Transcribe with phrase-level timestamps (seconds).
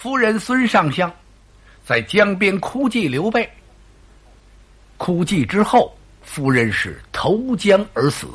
[0.00, 1.12] 夫人孙尚香
[1.84, 3.50] 在江边哭祭刘备。
[4.96, 5.92] 哭祭之后，
[6.22, 8.28] 夫人是投江而死。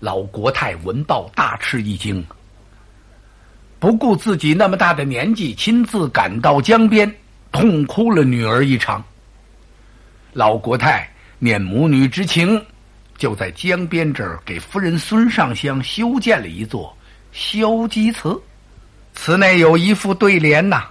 [0.00, 2.26] 老国泰闻报大吃一惊，
[3.78, 7.08] 不顾自己那么大的年纪，亲自赶到江边，
[7.52, 9.04] 痛哭了女儿一场。
[10.32, 11.08] 老国泰
[11.38, 12.60] 念母女之情，
[13.16, 16.92] 就在江边这儿给夫人孙尚香修建了一座
[17.30, 18.36] 消积祠，
[19.16, 20.84] 祠内有一副对联呐，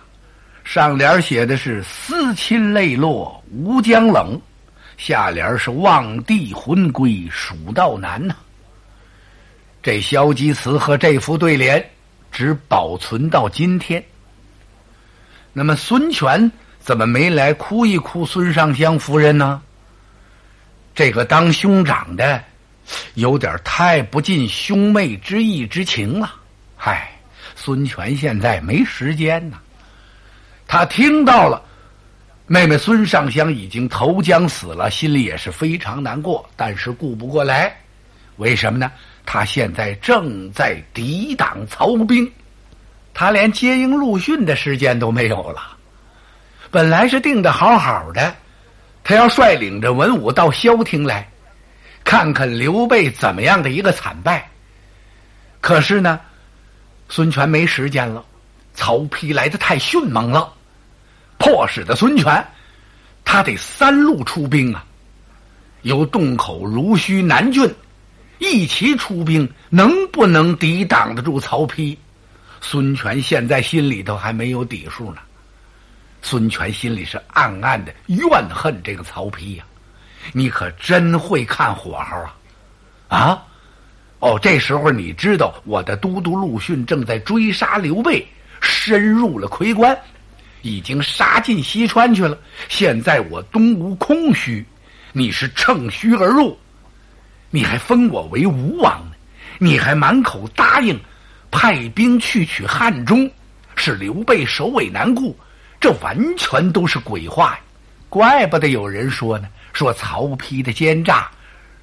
[0.66, 4.38] 上联写的是“思亲泪落吴江冷”，
[4.98, 8.36] 下联是“望帝魂归蜀道难”呐。
[9.82, 11.92] 这萧积祠和这副对联
[12.32, 14.04] 只保存到今天。
[15.54, 19.62] 那么孙权怎么没来哭一哭孙尚香夫人呢？
[20.94, 22.44] 这个当兄长的
[23.14, 26.34] 有点太不尽兄妹之义之情了。
[26.76, 27.15] 嗨，
[27.56, 29.58] 孙权现在没时间呢。
[30.68, 31.62] 他听到了
[32.46, 37.76] 妹妹孙尚香已经投江死了，心里也是非常难过，但是顾不过来。
[38.38, 38.92] 为什么呢？
[39.26, 42.32] 他现在正在抵挡曹兵，
[43.14, 45.76] 他连接应陆逊的时间都没有了。
[46.70, 48.36] 本来是定的好好的，
[49.04, 51.28] 他要率领着文武到萧亭来，
[52.04, 54.48] 看看刘备怎么样的一个惨败。
[55.62, 56.20] 可是呢，
[57.08, 58.24] 孙权没时间了，
[58.74, 60.54] 曹丕来的太迅猛了，
[61.38, 62.46] 迫使的孙权，
[63.24, 64.86] 他得三路出兵啊，
[65.84, 67.74] 由洞口、濡须、南郡。
[68.38, 71.98] 一齐出兵，能不能抵挡得住曹丕？
[72.60, 75.22] 孙权现在心里头还没有底数呢。
[76.22, 79.64] 孙权心里是暗暗的怨恨这个曹丕呀。
[80.34, 82.36] 你可真会看火候啊！
[83.08, 83.44] 啊，
[84.26, 88.28] 哦，这时候你知道我的都督陆逊正在追杀刘备，
[88.60, 89.96] 深入了夔关，
[90.64, 92.36] 已经杀进西川去了。
[92.68, 94.66] 现在我东吴空虚，
[95.14, 96.58] 你是乘虚而入。
[97.52, 99.16] 你还封我为吴王呢？
[99.60, 101.00] 你还满口答应
[101.52, 103.30] 派兵去取汉中，
[103.76, 105.38] 使刘备首尾难顾，
[105.80, 107.60] 这完全都是鬼话呀！
[108.10, 111.30] 怪不得有人说呢，说曹丕的奸诈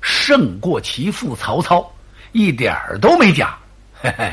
[0.01, 1.89] 胜过其父曹操，
[2.33, 3.57] 一点儿都没假。
[4.01, 4.33] 嘿嘿，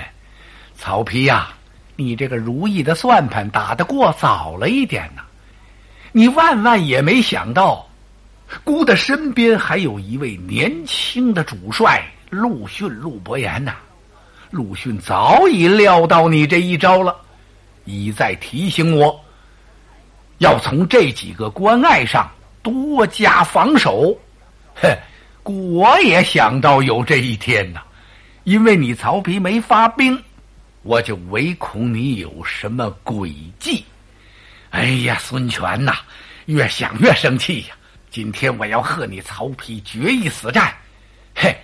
[0.75, 1.49] 曹丕呀，
[1.95, 5.21] 你这个如意的算盘打得过早了一点呐！
[6.11, 7.85] 你万万也没想到。
[8.63, 13.75] 孤的身边还有一位年轻的主帅陆逊、陆伯言呐。
[14.49, 17.15] 陆逊早已料到你这一招了，
[17.85, 19.23] 一再提醒我，
[20.39, 22.27] 要从这几个关隘上
[22.63, 24.17] 多加防守。
[24.81, 24.97] 哼，
[25.43, 27.81] 我也想到有这一天呐，
[28.49, 30.19] 因为你曹丕没发兵，
[30.81, 33.85] 我就唯恐你有什么诡计。
[34.71, 35.97] 哎呀，孙权呐，
[36.47, 37.75] 越想越生气呀。
[38.09, 40.73] 今天我要和你曹丕决一死战，
[41.35, 41.55] 嘿！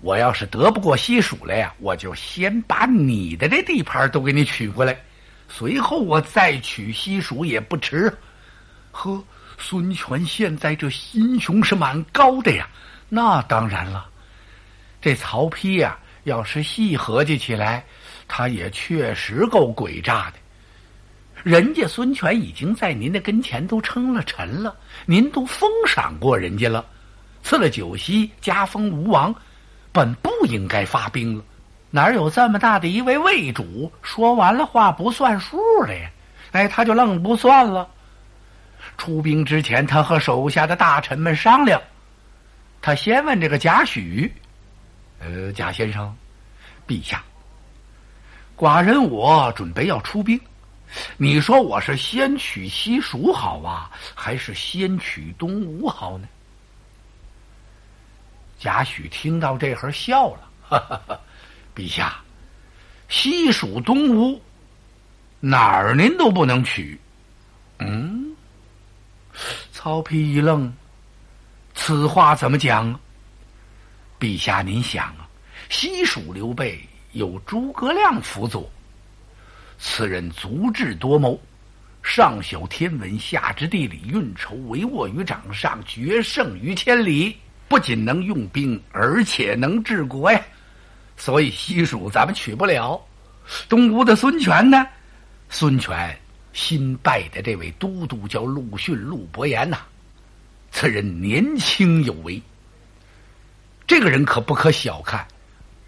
[0.00, 4.96] 我要是得不过西蜀来呀，我就先把你的这地盘都给你取过来，
[5.48, 8.16] 随后我再取西蜀也不迟。
[8.92, 9.20] 呵，
[9.58, 12.68] 孙权现在这心胸是蛮高的呀。
[13.08, 14.06] 那当然了，
[15.00, 17.84] 这曹丕呀，要是细合计起来，
[18.28, 20.38] 他也确实够诡诈的。
[21.42, 26.84] 人家孙权已经在您的跟前都称了臣了，您都封赏过人家了，
[27.42, 29.34] 赐了酒席，加封吴王，
[29.90, 31.42] 本不应该发兵了。
[31.90, 36.08] 哪有这么大的一位魏主说完了话不算数的呀？
[36.52, 37.88] 哎，他就愣不算了。
[38.96, 41.80] 出兵之前，他和手下的大臣们商量，
[42.80, 44.30] 他先问这个贾诩
[45.22, 46.14] ：“呃，贾先生，
[46.86, 47.22] 陛下，
[48.56, 50.40] 寡人我准备要出兵。”
[51.16, 56.28] 你说我是先取西蜀好啊，还是先取东吴好呢？
[58.58, 61.20] 贾诩听到这会笑了，哈哈哈，
[61.74, 62.20] 陛下，
[63.08, 64.38] 西蜀东吴
[65.40, 67.00] 哪儿您都不能取。
[67.78, 68.36] 嗯，
[69.72, 70.70] 曹丕一愣，
[71.74, 73.00] 此话怎么讲？
[74.20, 75.12] 陛下您想，
[75.72, 76.78] 西蜀刘备
[77.12, 78.70] 有诸葛亮辅佐。
[79.78, 81.40] 此人足智多谋，
[82.02, 87.34] 上晓天文，下知地理，运筹帷幄于掌上，决胜于千里。
[87.68, 90.38] 不仅能用兵，而且能治国呀。
[91.16, 93.02] 所以西蜀咱们取不了。
[93.66, 94.86] 东吴的孙权呢？
[95.48, 96.14] 孙权
[96.52, 99.78] 新拜的这位都督叫陆逊，陆伯言呐。
[100.70, 102.40] 此人年轻有为，
[103.86, 105.26] 这个人可不可小看，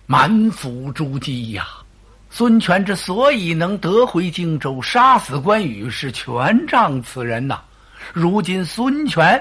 [0.06, 1.66] 满腹珠玑呀。
[2.30, 7.62] 孙权之所以能得回荆州，杀死关羽，是权仗此人呐。
[8.12, 9.40] 如今孙权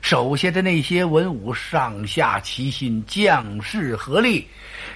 [0.00, 4.48] 手下的那些文武上下齐心，将士合力，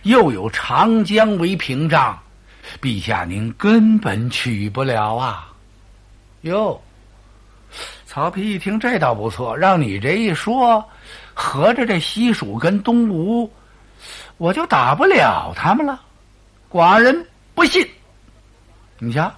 [0.05, 2.19] 又有长江为屏障，
[2.81, 5.53] 陛下您根本取不了啊！
[6.41, 6.81] 哟，
[8.07, 10.83] 曹丕一听这倒不错，让你这一说，
[11.35, 13.53] 合着这西蜀跟东吴，
[14.37, 16.01] 我就打不了他们了。
[16.71, 17.27] 寡人。
[17.57, 17.89] 不信，
[18.99, 19.33] 你瞧，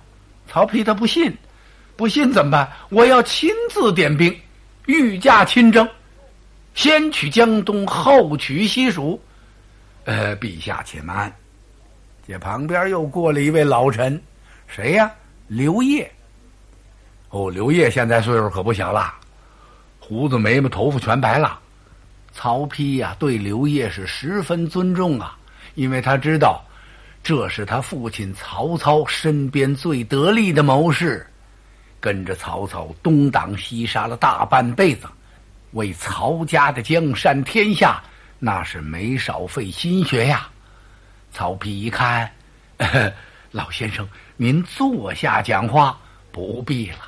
[0.48, 1.36] 曹丕他不信，
[1.96, 2.72] 不信怎么办？
[2.88, 4.34] 我要亲自点兵，
[4.86, 5.86] 御驾亲征，
[6.74, 9.22] 先取江东，后取西蜀。
[10.06, 11.30] 呃，陛下且慢，
[12.26, 14.18] 这旁边又过了一位老臣，
[14.66, 15.12] 谁呀？
[15.46, 16.10] 刘烨。
[17.28, 19.12] 哦，刘烨现在岁数可不小了，
[20.00, 21.60] 胡子眉毛头发全白了。
[22.36, 25.38] 曹丕呀，对刘烨是十分尊重啊，
[25.74, 26.62] 因为他知道。
[27.22, 31.26] 这是他父亲曹操身边最得力的谋士，
[31.98, 35.08] 跟着曹操东挡西杀了大半辈子，
[35.72, 38.00] 为曹家的江山天下
[38.38, 40.46] 那是没少费心血呀。
[41.32, 42.30] 曹丕一看，
[43.50, 44.06] 老先生
[44.36, 45.98] 您坐下讲话，
[46.30, 46.98] 不必了。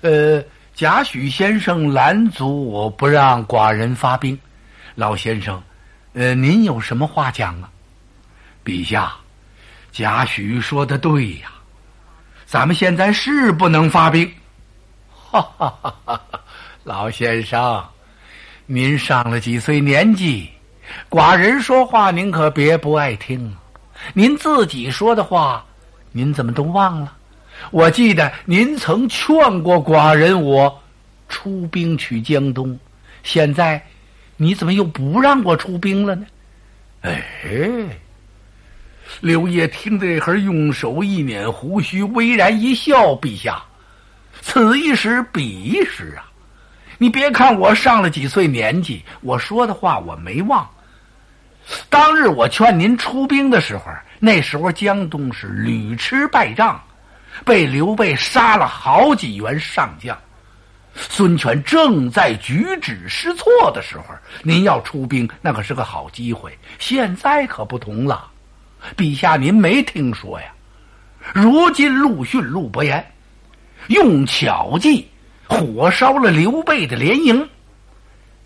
[0.00, 0.42] 呃，
[0.74, 4.36] 贾诩先生拦阻我不让寡人发兵，
[4.96, 5.62] 老先生，
[6.14, 7.70] 呃，您有什么话讲啊？
[8.64, 9.12] 陛下，
[9.92, 11.52] 贾诩说的对呀，
[12.44, 14.28] 咱们现在是不能发兵。
[15.08, 16.20] 哈哈哈哈
[16.82, 17.84] 老先生，
[18.66, 20.50] 您上了几岁年纪，
[21.08, 23.56] 寡人说话您可别不爱听。
[24.12, 25.64] 您自己说的话，
[26.10, 27.12] 您怎么都忘了？
[27.70, 30.82] 我记得您曾劝过寡人我
[31.28, 32.78] 出兵取江东，
[33.22, 33.84] 现在
[34.36, 36.26] 你怎么又不让我出兵了呢？
[37.02, 37.12] 哎。
[39.20, 43.62] 刘烨听这会儿，用手一捻胡须，微然一笑：“陛下，
[44.40, 46.24] 此一时，彼一时啊！
[46.98, 50.68] 你别看我上了几岁年纪，我说的话我没忘。
[51.88, 53.84] 当日我劝您出兵的时候，
[54.18, 56.82] 那时候江东是屡吃败仗，
[57.44, 60.16] 被刘备杀了好几员上将。
[60.94, 64.04] 孙权正在举止失措的时候，
[64.42, 66.56] 您要出兵，那可是个好机会。
[66.78, 68.30] 现在可不同了。”
[68.96, 70.46] 陛下，您没听说呀？
[71.32, 73.04] 如今陆逊、陆伯言
[73.86, 75.08] 用巧计
[75.48, 77.48] 火烧了刘备的连营，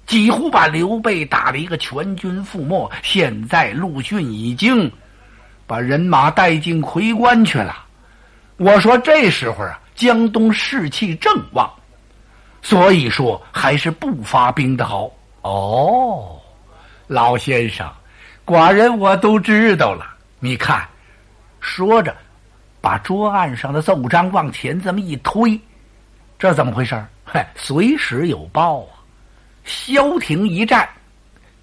[0.06, 2.88] 几乎把刘备打了一个全军覆没。
[3.02, 4.90] 现在陆逊已经
[5.66, 7.84] 把人马带进夔关去了。
[8.58, 11.72] 我说这时候啊，江东士气正旺，
[12.60, 15.08] 所以说还是不发兵的好。
[15.42, 16.40] 哦，
[17.06, 17.88] 老先生，
[18.44, 20.04] 寡人我都知道了。
[20.40, 20.86] 你看，
[21.60, 22.16] 说着，
[22.80, 25.58] 把桌案上的奏章往前这么一推，
[26.36, 28.98] 这怎么回事嗨，随时有报啊！
[29.64, 30.88] 萧亭一战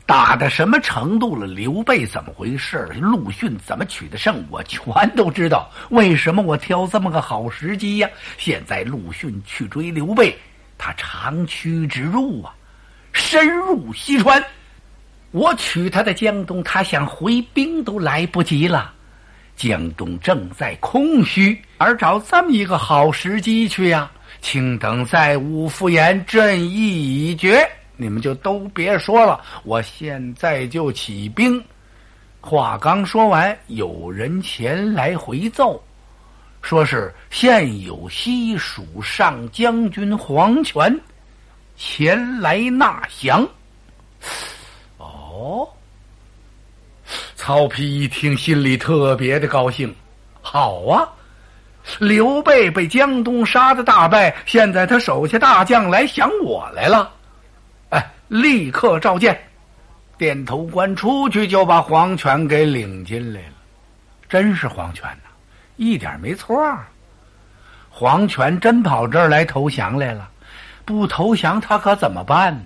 [0.06, 1.48] 打到什么程度了？
[1.48, 2.88] 刘备怎么回事？
[3.00, 4.46] 陆逊怎么取的胜？
[4.52, 4.84] 我全
[5.16, 5.68] 都知道。
[5.90, 8.10] 为什么我挑这么个好时机呀？
[8.38, 10.38] 现在陆逊去追刘备，
[10.78, 12.54] 他长驱直入啊，
[13.14, 14.44] 深入西川。
[15.32, 18.94] 我取他的江东，他想回兵都来不及了。
[19.56, 24.12] 江东正在空虚，而找这么一个好时机去呀？
[24.40, 27.68] 请等再无敷衍，朕意已决。
[27.98, 31.64] 你们就都别说了，我现在就起兵。
[32.42, 35.82] 话刚说完，有人前来回奏，
[36.62, 40.96] 说是现有西蜀上将军黄权
[41.76, 43.48] 前来纳降。
[44.98, 45.68] 哦，
[47.36, 49.92] 曹丕一听，心里特别的高兴。
[50.42, 51.10] 好啊，
[51.98, 57.12] 刘备被江东杀的大败，现在他手下大将来降我来了。
[58.28, 59.40] 立刻召见。
[60.18, 63.56] 点头官出去就把黄权给领进来了。
[64.30, 65.30] 真是黄权呐，
[65.76, 66.56] 一点没错。
[67.90, 70.30] 黄权真跑这儿来投降来了，
[70.84, 72.64] 不投降他可怎么办呢？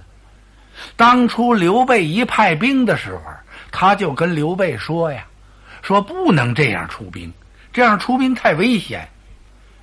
[0.95, 3.21] 当初刘备一派兵的时候，
[3.71, 5.25] 他就跟刘备说呀
[5.83, 7.31] ：“说不能这样出兵，
[7.73, 9.07] 这样出兵太危险。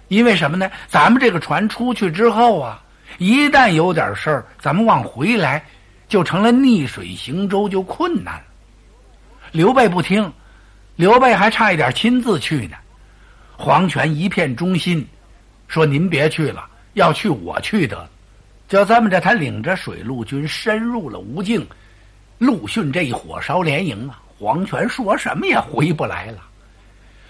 [0.08, 0.70] 因为什么呢？
[0.88, 2.82] 咱们这个船出去之后啊，
[3.18, 5.64] 一旦有点事儿，咱们往回来
[6.08, 8.44] 就成了逆水行舟，就困难了。”
[9.52, 10.30] 刘备不听，
[10.96, 12.76] 刘备还差一点亲自去呢。
[13.56, 15.06] 黄权一片忠心，
[15.66, 18.10] 说：“您别去了，要去我去得了。”
[18.68, 21.66] 就这么着，他领着水陆军深入了吴境，
[22.38, 26.38] 陆逊这一火烧连营啊，黄权说什么也回不来了。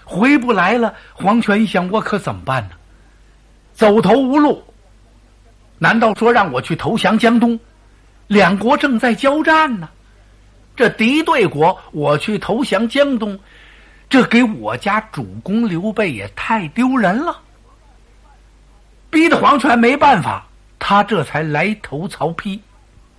[0.03, 0.93] 回不来了。
[1.13, 2.71] 黄权一想，我可怎么办呢？
[3.73, 4.63] 走投无路。
[5.79, 7.59] 难道说让我去投降江东？
[8.27, 9.87] 两国正在交战呢，
[10.75, 13.39] 这敌对国，我去投降江东，
[14.09, 17.39] 这给我家主公刘备也太丢人了。
[19.09, 20.45] 逼得黄权没办法，
[20.77, 22.59] 他这才来投曹丕，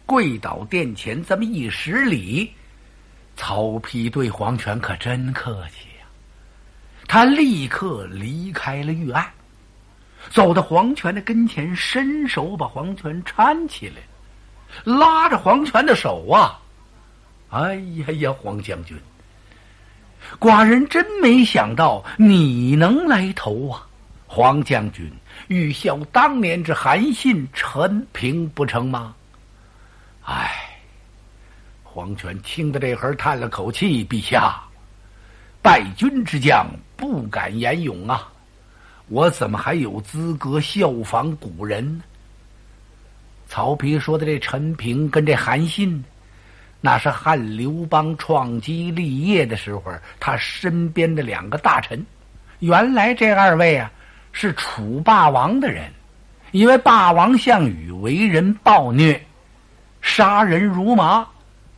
[0.05, 2.53] 跪倒殿前这么一施礼。
[3.37, 6.07] 曹丕对黄权可真客气呀，
[7.07, 9.25] 他立刻离开了御案。
[10.31, 13.97] 走到黄泉的跟前，伸手把黄泉搀起来，
[14.85, 16.59] 拉着黄泉的手啊！
[17.51, 18.97] 哎呀呀，黄将军，
[20.39, 23.87] 寡人真没想到你能来投啊！
[24.27, 25.11] 黄将军，
[25.47, 29.15] 欲效当年之韩信、陈平不成吗？
[30.25, 30.79] 唉，
[31.83, 34.63] 黄泉听到这会儿叹了口气：“陛下，
[35.63, 36.67] 败军之将
[36.99, 38.31] 不敢言勇啊。”
[39.11, 42.05] 我怎么还有资格效仿古人呢？
[43.49, 46.05] 曹丕说的这陈平跟这韩信，
[46.83, 49.83] 那是汉刘邦创基立业的时候，
[50.21, 52.05] 他身边的两个大臣。
[52.59, 53.91] 原来这二位啊，
[54.33, 55.91] 是楚霸王的人，
[56.51, 59.19] 因为霸王项羽为人暴虐，
[60.03, 61.27] 杀人如麻，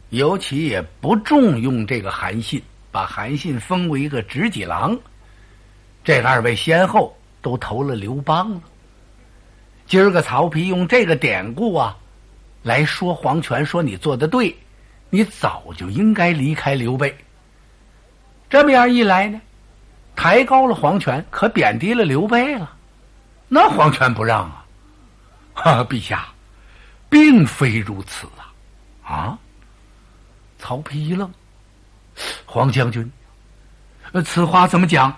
[0.08, 2.60] 尤其也不重用这个韩信，
[2.90, 4.98] 把韩信封为一个执戟郎。
[6.02, 7.16] 这二位先后。
[7.42, 8.60] 都投了刘邦了。
[9.86, 11.96] 今儿个曹丕用这个典故啊，
[12.62, 14.56] 来说黄权，说你做的对，
[15.10, 17.16] 你早就应该离开刘备。
[18.48, 19.40] 这么样一来呢，
[20.14, 22.76] 抬高了黄权，可贬低了刘备了。
[23.48, 24.64] 那黄权不让啊！
[25.54, 26.28] 哈，陛下，
[27.08, 29.12] 并非如此啊！
[29.12, 29.38] 啊！
[30.58, 31.32] 曹丕一愣，
[32.46, 33.10] 黄将军，
[34.24, 35.16] 此话怎么讲？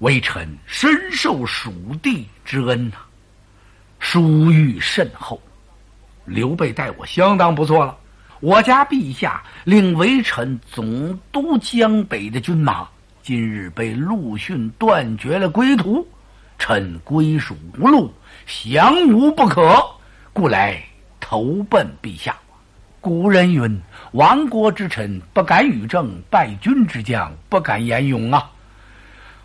[0.00, 1.72] 微臣深受蜀
[2.02, 2.96] 地之恩呐，
[3.98, 5.40] 殊遇甚厚。
[6.24, 7.96] 刘备待我相当不错了。
[8.40, 12.86] 我家陛下令微臣总督江北的军马，
[13.22, 16.06] 今日被陆逊断绝了归途，
[16.58, 18.12] 臣归属无路，
[18.46, 19.82] 降无不可，
[20.32, 20.82] 故来
[21.20, 22.36] 投奔陛下。
[23.00, 23.80] 古人云
[24.12, 28.50] ：“亡国之臣不敢与政，败军之将不敢言勇啊。”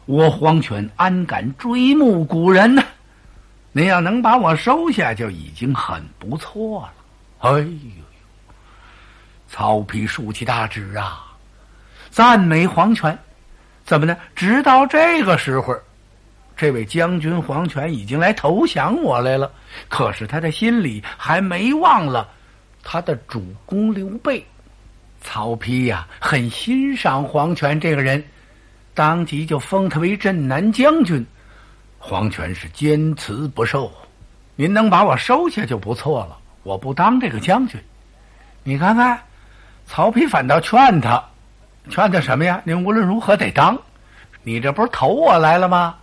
[0.10, 2.82] 我黄权安敢追慕古人呢？
[3.72, 6.94] 您要能把我收下，就已经很不错了。
[7.42, 8.04] 哎呦呦！
[9.48, 11.28] 曹丕竖起大指啊，
[12.10, 13.16] 赞美黄权。
[13.86, 14.18] 怎么呢？
[14.36, 15.78] 直到这个时候，
[16.58, 19.52] 这位将军黄权已经来投降我来了。
[19.90, 22.28] 可是他的心里还没忘了
[22.82, 24.44] 他的主公刘备。
[25.22, 28.24] 曹丕呀，很欣赏黄权这个人。
[29.00, 31.26] 当即就封他为镇南将军，
[32.00, 33.90] 黄权是坚持不受。
[34.58, 37.80] 您能把我收下就不错了，我不当这个将军。
[38.62, 39.18] 你看看，
[39.88, 41.24] 曹丕反倒劝他，
[41.90, 42.62] 劝他什么呀？
[42.66, 43.82] 您无论如何得当，
[44.44, 45.96] 你这不是投我来了吗？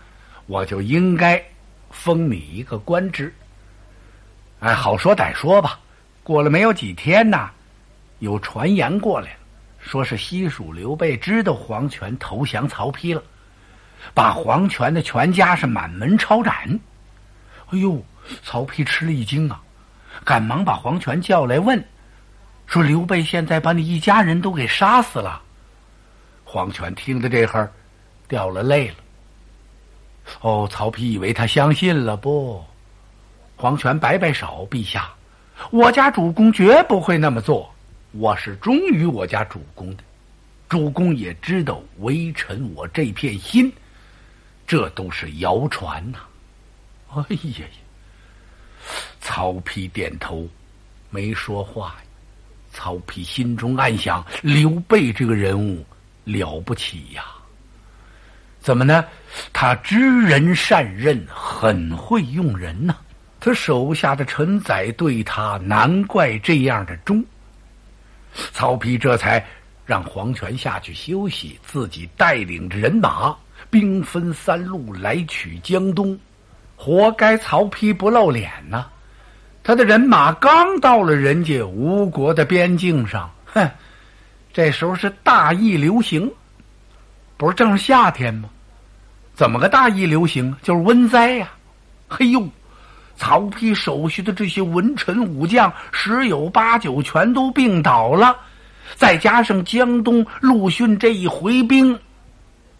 [0.47, 1.45] 我就应该
[1.91, 3.31] 封你一个官职。
[4.61, 5.79] 哎，好说歹说吧。
[6.23, 7.51] 过了没有几天呐，
[8.21, 9.39] 有传言过来了。
[9.87, 13.23] 说是西蜀刘备知道黄权投降曹丕了，
[14.13, 16.81] 把黄权的全家是满门抄斩。
[17.69, 18.05] 哎呦，
[18.43, 19.63] 曹丕吃了一惊啊，
[20.25, 21.83] 赶忙把黄权叫来问，
[22.67, 25.41] 说刘备现在把你一家人都给杀死了。
[26.45, 27.73] 黄权听得这会儿
[28.27, 28.95] 掉了泪了。
[30.41, 32.65] 哦，曹丕以为他相信了不？
[33.55, 35.09] 黄权摆摆手，陛下，
[35.71, 37.73] 我家主公绝不会那么做。
[38.19, 40.03] 我是忠于我家主公的，
[40.71, 43.71] 主公也知道微臣我这片心，
[44.67, 46.19] 这都是谣传呐。
[47.11, 47.67] 哎呀呀！
[49.21, 50.49] 曹丕点头，
[51.11, 51.97] 没说话。
[52.73, 55.85] 曹丕心中暗想：刘备这个人物
[56.25, 57.25] 了不起呀！
[58.61, 59.05] 怎么呢？
[59.53, 62.97] 他知人善任，很会用人呐。
[63.41, 67.23] 他手下的臣宰对他难怪这样的忠。
[68.53, 69.45] 曹丕这才
[69.85, 73.37] 让黄权下去休息，自己带领着人马，
[73.71, 76.19] 兵分三路来取江东。
[76.77, 78.87] 活该曹丕不露脸呐！
[79.63, 83.69] 他的人马刚到了人家吴国的边境上，哼，
[84.53, 86.31] 这时候是大疫流行，
[87.37, 88.49] 不是正是夏天吗？
[89.35, 90.55] 怎么个大疫流行？
[90.63, 91.51] 就是瘟灾呀！
[92.09, 92.47] 嘿呦！
[93.17, 98.37] 曹丕手下的这些文臣武将，十有八九全都病倒了，
[98.95, 101.99] 再加上江东陆逊这一回兵，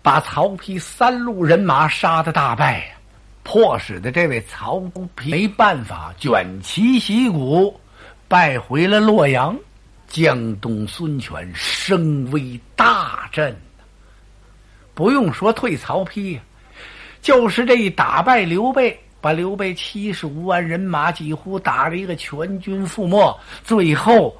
[0.03, 2.95] 把曹丕三路人马杀的大败，
[3.43, 7.81] 迫使的这位曹丕没办法，卷旗息鼓，
[8.29, 9.57] 败回了洛阳。
[10.09, 13.55] 江东孙权声威大振，
[14.95, 16.39] 不用说退曹丕，
[17.21, 23.41] 就是这一打败刘备，把刘备七十五万人马几乎打了一个全军覆没。
[23.65, 24.37] 最后，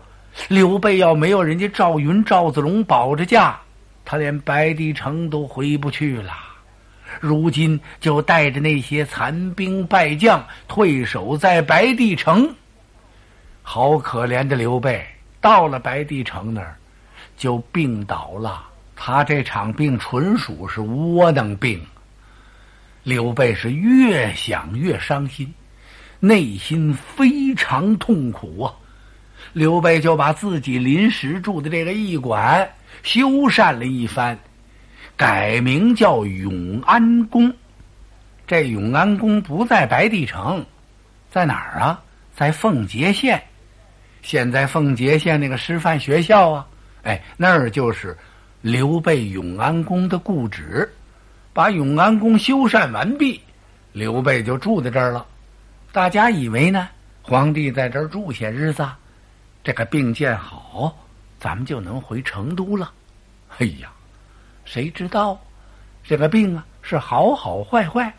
[0.49, 3.59] 刘备要没有人家赵云、赵子龙保着驾。
[4.05, 6.33] 他连白帝城都回不去了，
[7.21, 12.49] 如今就带着那些残兵败将退守在白帝城。
[13.63, 15.05] 好可怜的刘备，
[15.41, 16.77] 到了白帝城那儿
[17.37, 18.63] 就病倒了。
[18.95, 21.85] 他这场病纯属是窝囊病。
[23.07, 25.55] 刘备是越想越伤心，
[26.19, 28.75] 内心非常痛苦啊。
[29.53, 32.69] 刘备就把自己临时住的这个驿馆。
[33.05, 34.37] 修缮了一番，
[35.17, 37.55] 改名叫永安宫。
[38.45, 40.67] 这永安宫不在白帝城，
[41.31, 42.03] 在哪儿啊？
[42.35, 43.41] 在奉节县。
[44.21, 46.67] 现在奉节县那个师范学校啊，
[47.05, 48.19] 哎，那儿就是
[48.63, 50.93] 刘备永安宫的故址。
[51.57, 53.41] 把永安宫修缮完毕，
[53.93, 55.25] 刘备就住在这儿了。
[55.91, 56.87] 大家以为呢，
[57.23, 58.87] 皇帝在这儿住些日子，
[59.65, 60.95] 这个病见好。
[61.41, 62.93] 咱们就能回成都了。
[63.57, 63.89] 哎呀，
[64.67, 65.41] 谁知道
[66.05, 68.13] 这个病啊是好好坏坏，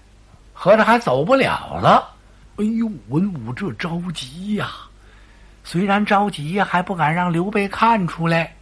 [0.51, 2.09] 合着还走不了了。
[2.55, 4.67] 哎呦，文武这着急呀！
[5.63, 8.55] 虽然着急呀，还不敢让刘备看出来，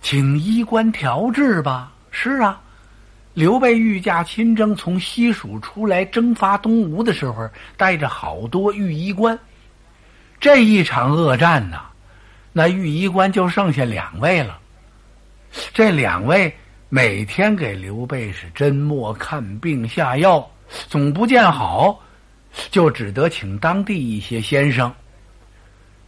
[0.00, 1.92] 请医官调治吧。
[2.10, 2.58] 是啊，
[3.34, 7.48] 刘备御驾亲征，从西蜀出来征伐东吴的时候，
[7.78, 9.38] 带着好多御医官。
[10.38, 11.84] 这一场恶战呐！
[12.52, 14.58] 那御医官就剩下两位了，
[15.72, 16.54] 这两位
[16.90, 20.50] 每天给刘备是针墨看病下药，
[20.88, 21.98] 总不见好，
[22.70, 24.92] 就只得请当地一些先生。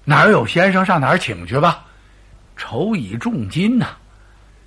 [0.04, 1.86] 哪儿有先生上哪儿请去吧，
[2.54, 3.86] 酬以重金呐。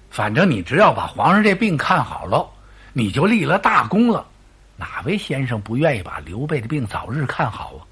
[0.10, 2.50] 反正你只要把皇上这病看好了，
[2.98, 4.26] 你就立了大功了。
[4.76, 7.86] 哪位先生不愿意把刘备的病早日看好啊？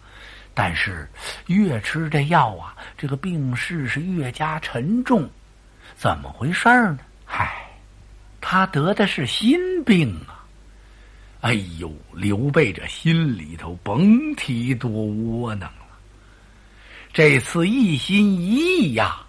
[0.51, 1.07] 但是
[1.45, 5.29] 越吃这药啊，这个病势是越加沉重，
[5.95, 6.97] 怎么回事呢？
[7.23, 7.69] 嗨，
[8.41, 10.43] 他得的是心病啊！
[11.41, 15.85] 哎呦，刘备这心里头甭提多窝囊了。
[17.13, 19.24] 这次一心一意呀，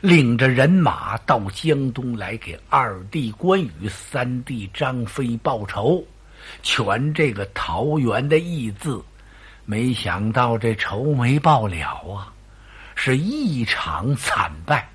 [0.00, 6.04] 领着人马到江东来给二弟关羽、三弟张飞报仇，
[6.62, 9.02] 全这个桃园的义字。
[9.64, 11.76] 没想到这仇没报了
[12.12, 12.32] 啊，
[12.94, 14.88] 是一场惨败。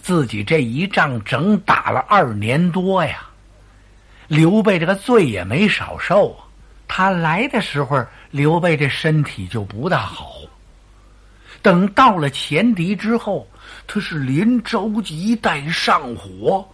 [0.00, 3.26] 自己这一仗整打了二年多呀，
[4.28, 6.44] 刘备这个罪也没少受啊。
[6.86, 10.37] 他来的时候，刘备这身体就不大好。
[11.62, 13.48] 等到了前敌之后，
[13.86, 16.66] 他是连着急带上火，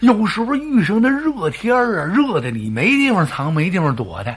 [0.00, 4.36] 有时候遇上那热天啊，热的你没地方藏，没地方躲的。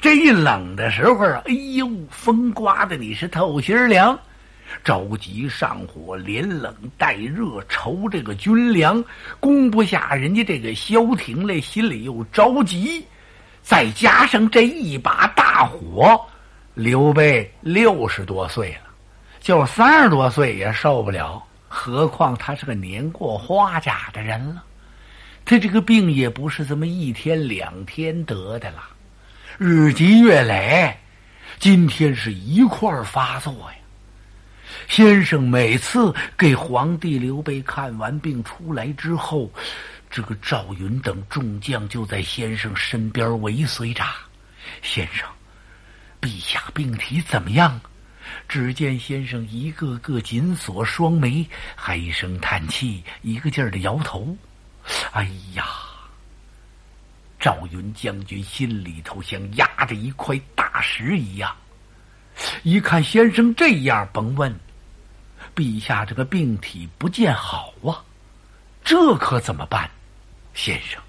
[0.00, 4.18] 这一冷的时候啊，哎呦，风刮的你是透心凉，
[4.82, 9.04] 着急上火，连冷带热，愁这个军粮
[9.38, 13.04] 攻不下，人家这个萧亭嘞，心里又着急，
[13.62, 16.20] 再加上这一把大火，
[16.74, 18.85] 刘备六十多岁了，
[19.46, 24.64] 就三十多岁也受不了，何况他是个年过花甲的人了，
[25.44, 28.82] 他这个病也不是这么一天两天得的了。
[29.56, 30.98] 日积月累，
[31.60, 33.78] 今天是一块发作呀。
[34.88, 39.48] 先生每次给皇帝刘备看完病出来之后，
[40.10, 44.02] 这个赵云等众将就在先生身边尾随着。
[44.82, 45.24] 先生，
[46.20, 47.80] 陛下病体怎么样？
[48.48, 54.36] 只见先生一个个紧锁双眉，还一声叹气，一个劲儿的摇头。
[55.12, 55.64] 哎呀！
[57.38, 61.54] 赵云将军心里头像压着一块大石一样，
[62.62, 64.58] 一看先生这样，甭问，
[65.54, 68.02] 陛下这个病体不见好啊，
[68.82, 69.88] 这可怎么办？
[70.54, 71.00] 先生，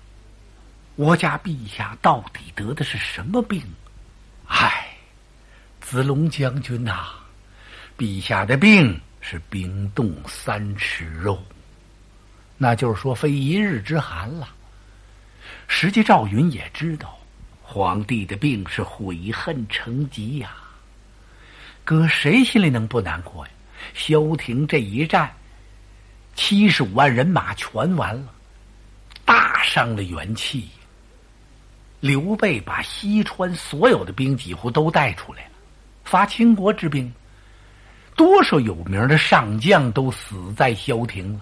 [0.96, 3.64] 我家陛下到底得的是什么病？
[4.48, 4.97] 唉，
[5.90, 7.12] 子龙将军呐，
[7.98, 11.42] 陛下的病是冰冻三尺肉，
[12.58, 14.50] 那就是说非一日之寒了。
[15.66, 17.18] 实际赵云也知道，
[17.62, 20.58] 皇帝的病是悔恨成疾呀。
[21.86, 23.52] 搁谁心里能不难过呀？
[23.94, 25.34] 萧亭这一战，
[26.36, 28.34] 七十五万人马全完了，
[29.24, 30.68] 大伤了元气。
[32.02, 35.52] 刘备把西川所有的兵几乎都带出来了，
[36.08, 37.12] 伐秦国之兵，
[38.16, 41.42] 多少有名的上将都死在萧亭了，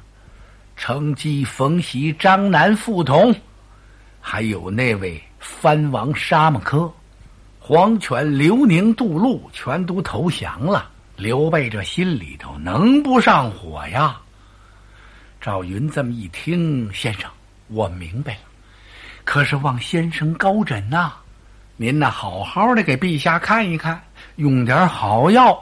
[0.76, 3.32] 程基、冯袭、张南、傅同，
[4.20, 6.92] 还有那位藩王沙漠柯、
[7.60, 10.90] 黄权、刘宁、杜陆，全都投降了。
[11.16, 14.20] 刘备这心里头能不上火呀？
[15.40, 17.30] 赵云这么一听，先生，
[17.68, 18.40] 我明白了。
[19.24, 21.14] 可是望先生高枕呐，
[21.78, 24.04] 您呐好好的给陛下看一看，
[24.36, 25.62] 用点好药。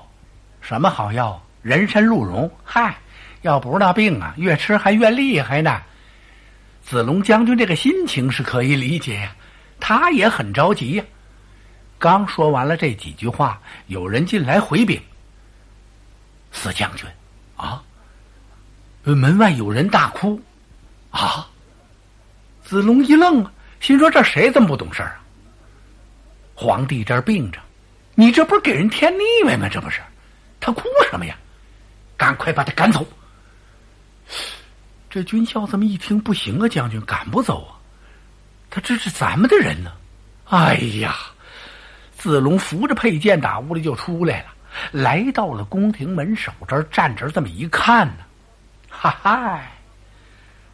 [0.61, 1.41] 什么好药？
[1.61, 2.49] 人参鹿茸。
[2.63, 2.95] 嗨，
[3.41, 5.81] 要不是那病啊，越吃还越厉害呢。
[6.85, 9.35] 子龙将军这个心情是可以理解呀，
[9.79, 11.03] 他也很着急呀。
[11.97, 15.01] 刚说完了这几句话，有人进来回禀
[16.51, 17.07] ：“四将军，
[17.55, 17.81] 啊，
[19.03, 20.41] 门外有人大哭，
[21.11, 21.47] 啊。”
[22.63, 25.19] 子龙一愣啊，心说：“这谁这么不懂事儿啊？
[26.55, 27.59] 皇帝这儿病着，
[28.15, 29.67] 你这不是给人添腻歪吗？
[29.69, 30.01] 这不是？
[30.59, 31.35] 他哭什么呀？
[32.15, 33.05] 赶快把他赶走！”
[35.09, 37.77] 这军校这么一听，不行啊，将军赶不走啊，
[38.69, 39.91] 他这是咱们的人呢。
[40.45, 41.15] 哎呀，
[42.17, 44.45] 子龙扶着佩剑打屋里就出来了，
[44.91, 48.23] 来到了宫廷门首这儿站着，这么一看呢，
[48.89, 49.61] 哈哈，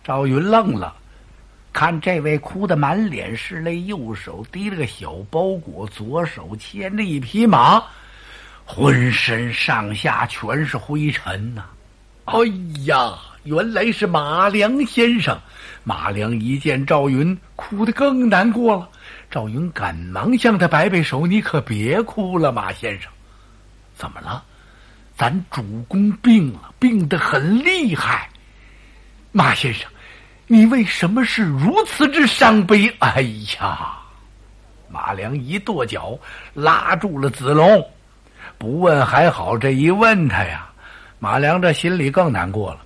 [0.03, 0.95] 赵云愣了。
[1.79, 7.81] 看这位哭得满脸是泪，右手提了个小包裹，左手牵着一匹马，
[8.65, 11.63] 浑身上下全是灰尘呐！
[12.25, 12.33] 哎
[12.83, 15.39] 呀，原来是马良先生。
[15.85, 18.89] 马良一见赵云，哭得更难过了。
[19.31, 23.09] 赵云赶忙向他摆摆手：“你可别哭了，马先生，
[23.95, 24.43] 怎么了？
[25.15, 28.29] 咱主公病了，病得很厉害。
[29.31, 29.89] 马先生。”
[30.51, 32.91] 你为什么是如此之伤悲？
[32.97, 33.21] 哎
[33.59, 33.91] 呀！
[34.89, 36.17] 马良一跺脚，
[36.55, 37.87] 拉住了子龙。
[38.57, 40.67] 不问还好，这一问他呀，
[41.19, 42.79] 马良这心里更难过了。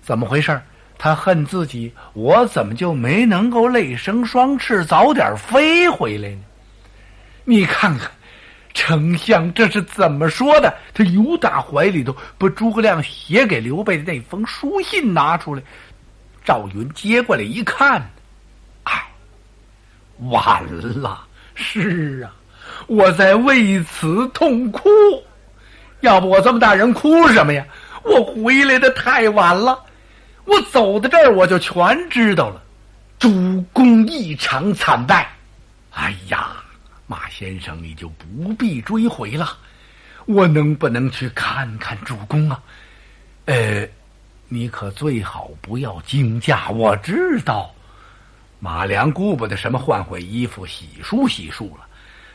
[0.00, 0.62] 怎么回事？
[0.98, 6.42] 他恨自己，我怎么就没能够累生双翅，早点飞回来呢？
[7.44, 8.08] 你看看，
[8.72, 10.72] 丞相这是怎么说的？
[10.94, 15.60] 他由打怀里头把诸葛亮写给刘备的那封书信拿出来。
[16.50, 18.02] 赵云接过来一看，
[18.82, 19.08] 哎，
[20.30, 20.60] 晚
[21.00, 21.24] 了！
[21.54, 22.34] 是啊，
[22.88, 24.90] 我在为此痛哭。
[26.00, 27.64] 要不我这么大人哭什么呀？
[28.02, 29.78] 我回来的太晚了，
[30.44, 32.60] 我走到这儿我就全知道了。
[33.20, 35.32] 主公一场惨败，
[35.92, 36.56] 哎呀，
[37.06, 39.56] 马先生你就不必追悔了。
[40.26, 42.60] 我能不能去看看主公啊？
[43.44, 43.88] 呃。
[44.52, 47.72] 你可最好不要惊驾，我知道。
[48.58, 51.86] 马良顾不得什么换换衣服、洗漱洗漱了，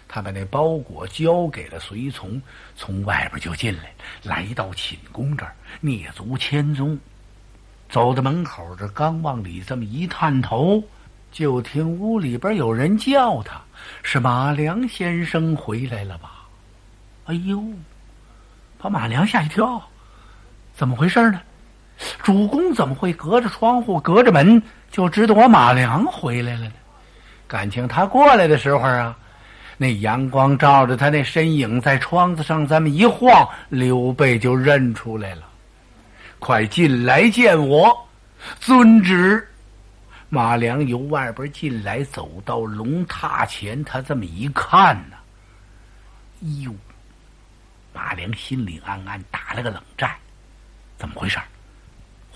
[0.07, 2.41] 他把那包裹交给了随从，
[2.73, 6.97] 从外边就进来，来到寝宫这儿，蹑足谦宗，
[7.89, 10.81] 走到门口这，刚往里这么一探头，
[11.33, 13.61] 就听屋里边有人叫他
[14.03, 16.47] ：“是马良先生回来了吧？”
[17.27, 17.61] 哎呦，
[18.77, 19.85] 把马良吓一跳，
[20.73, 21.41] 怎么回事呢？
[22.21, 26.73] 主公怎么会隔着窗户、隔着门就知道我马良回来了呢？
[27.47, 29.15] 感情他过来的时候啊，
[29.77, 35.43] 那阳光照着他那身影在窗子上这么一晃，刘备就认出来了。
[36.39, 37.95] 快进来见我，
[38.59, 39.47] 遵旨。
[40.27, 45.15] 马良由外边进来，走到龙榻前，他这么一看呢，
[46.63, 46.73] 哟，
[47.93, 50.11] 马良心里暗暗打了个冷战，
[50.97, 51.39] 怎么回事？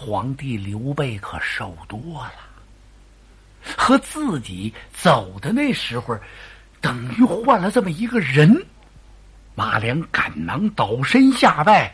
[0.01, 2.31] 皇帝刘备可瘦多了，
[3.75, 6.17] 和自己走的那时候，
[6.79, 8.65] 等于换了这么一个人。
[9.55, 11.93] 马良赶忙倒身下拜，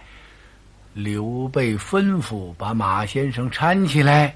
[0.94, 4.36] 刘备吩咐把马先生搀起来，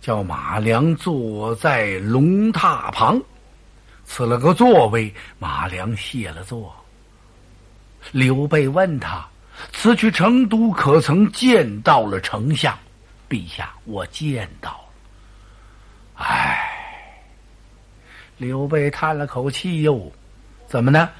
[0.00, 3.22] 叫马良坐在龙榻旁，
[4.04, 5.14] 赐了个座位。
[5.38, 6.74] 马良谢了座。
[8.10, 9.24] 刘备问他
[9.72, 12.76] ：“此去成都，可曾见到了丞相？”
[13.34, 14.78] 陛下，我见到了。
[16.14, 16.70] 唉，
[18.38, 20.12] 刘备叹了口气，哟，
[20.68, 21.10] 怎么呢？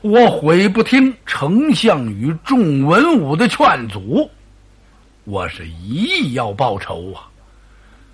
[0.00, 4.30] 我悔不听丞相与众文武的劝阻，
[5.24, 7.28] 我是一意要报仇啊，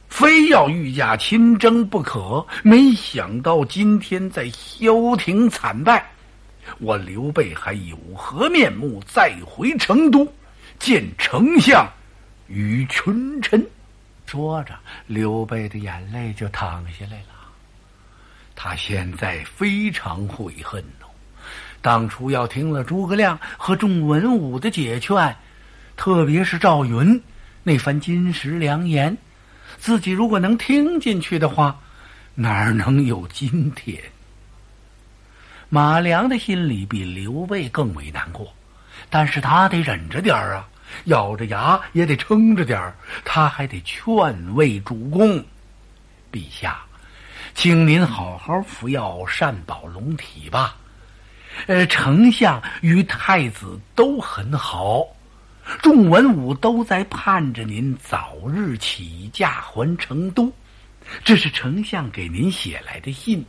[0.09, 2.45] 非要御驾亲征不可。
[2.65, 6.05] 没想到今天在萧亭惨败，
[6.81, 10.27] 我刘备还有何面目再回成都
[10.81, 11.89] 见丞相？
[12.49, 13.67] 与群臣，
[14.27, 14.75] 说着，
[15.07, 17.35] 刘备的眼泪就淌下来了。
[18.55, 21.07] 他现在非常悔恨哦，
[21.83, 25.37] 当初要听了诸葛亮和众文武的解劝，
[25.97, 27.23] 特别是赵云
[27.63, 29.17] 那番金石良言，
[29.79, 31.79] 自己如果能听进去的话，
[32.35, 34.01] 哪能有今天？
[35.69, 38.55] 马良的心里比刘备更为难过，
[39.11, 40.69] 但是他得忍着点儿啊。
[41.05, 42.95] 咬着牙也得撑着点儿，
[43.25, 45.45] 他还得劝慰主公。
[46.33, 46.81] 陛下，
[47.55, 50.77] 请您好好服药，善保龙体吧。
[51.67, 55.07] 呃，丞相与太子都很好，
[55.81, 60.53] 众文武都在盼着您早日起驾还成都。
[61.25, 63.45] 这是丞相给您写来的信，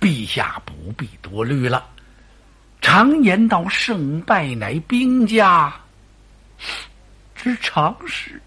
[0.00, 1.86] 陛下不必多虑了。
[2.80, 5.72] 常言道，胜败乃兵家。
[7.34, 8.40] 之常事。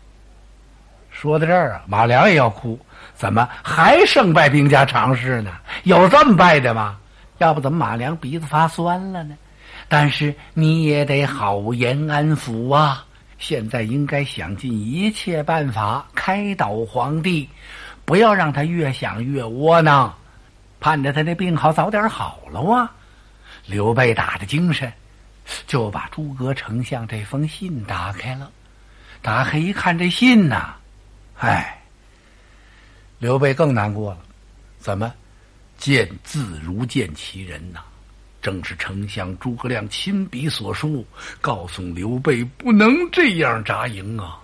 [1.12, 2.80] 说到这儿啊，马良也要哭。
[3.13, 5.52] 怎么还胜败兵家常事呢？
[5.84, 6.97] 有这么败的吗？
[7.38, 9.38] 要不怎么马良鼻子发酸了呢？
[9.88, 13.06] 但是你也得好言安抚啊！
[13.38, 17.49] 现在应该想尽一切办法开导皇帝，
[18.06, 20.13] 不要让他越想越窝囊，
[20.80, 22.91] 盼着他那病好早点好了啊！
[23.65, 24.91] 刘备打的精神。
[25.68, 28.52] 就把诸葛丞相这封信打开了，
[29.22, 30.76] 打开一看，这信呐，
[31.40, 31.82] 哎，
[33.20, 34.20] 刘备更难过了。
[34.80, 35.14] 怎么
[35.78, 37.80] 见字如见其人呐？
[38.42, 41.06] 正是丞相诸葛亮亲笔所书，
[41.40, 44.43] 告诉刘备不能这样扎营啊。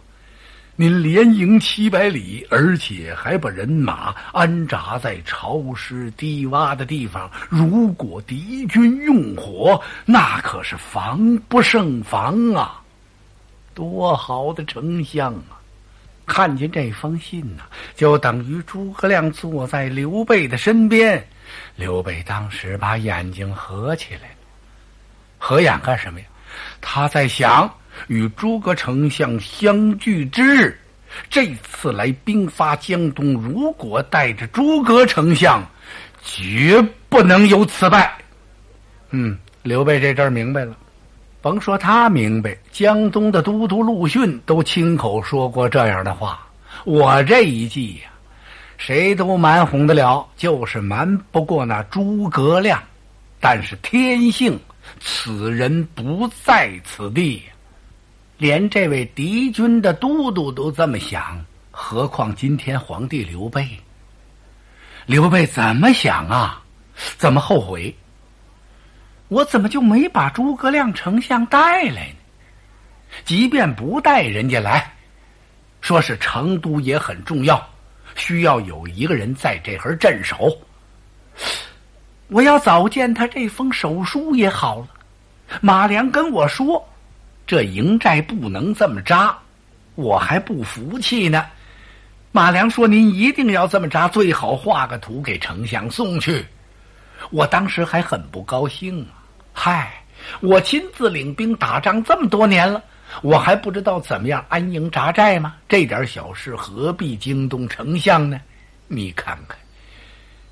[0.82, 7.30] 您连营七百里，而且还把人马安扎在潮湿低洼的地方。
[7.50, 12.82] 如果敌军用火，那可是防不胜防啊！
[13.74, 15.60] 多好的丞相啊！
[16.26, 17.63] 看见这封信呢，
[17.94, 21.22] 就等于诸葛亮坐在刘备的身边。
[21.76, 24.36] 刘备当时把眼睛合起来了，
[25.38, 26.26] 合眼干什么呀？
[26.80, 27.70] 他在想。
[28.08, 30.80] 与诸葛丞相相聚之日，
[31.30, 35.64] 这次来兵发江东，如果带着诸葛丞相，
[36.24, 38.16] 绝不能有此败。
[39.12, 40.76] 嗯，刘备这阵儿明白了，
[41.42, 46.46] 甭说他明白，江东的都督陆逊都亲口说过这样的话。
[46.86, 48.10] 我这一计呀，
[48.78, 52.82] 谁都蛮哄得了，就是瞒不过那诸葛亮。
[53.40, 54.60] 但是天性，
[55.00, 57.42] 此人不在此地。
[58.39, 63.67] 连这位敌军的都督都这么想，何况今天皇帝刘备？
[65.06, 66.63] 刘备怎么想啊？
[67.17, 67.93] 怎么后悔？
[69.28, 72.15] 我怎么就没把诸葛亮丞相带来呢？
[73.25, 74.89] 即便不带人家来，
[75.82, 77.62] 说是成都也很重要，
[78.15, 80.58] 需要有一个人在这儿镇守。
[82.30, 84.88] 我要早见他这封手书也好了。
[85.60, 86.88] 马良跟我说。
[87.50, 89.36] 这营寨不能这么扎，
[89.96, 91.48] 我还不服气呢。
[92.32, 96.46] 马良说：“您一定要这么扎，最好画个图给丞相送去。”
[97.32, 99.26] 我当时还很不高兴啊！
[99.52, 99.92] 嗨，
[100.42, 102.84] 我亲自领兵打仗这么多年了，
[103.24, 105.56] 我还不知道怎么样安营扎寨吗？
[105.68, 108.40] 这点小事何必惊动丞相呢？
[108.88, 109.58] 你看看，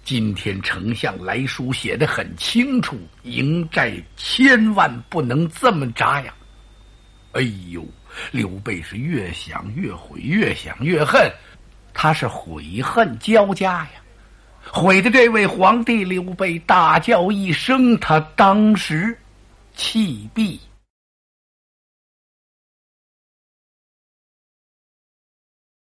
[0.03, 6.33] 今天丞相来书写的很清楚，营寨千万不能这么扎呀。
[7.33, 7.85] 哎呦，
[8.31, 11.31] 刘备是越想越悔，越想越恨，
[11.93, 13.91] 他是悔恨交加呀！
[14.71, 19.17] 悔的这位皇帝刘备大叫一声，他当时
[19.75, 20.57] 气毙。